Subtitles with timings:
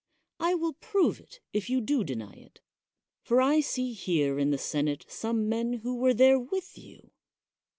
[0.39, 2.59] I will prove it if you do deny it;
[3.21, 7.11] for I see here in the senate some men who were there with you.